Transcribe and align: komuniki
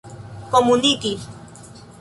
komuniki 0.51 1.11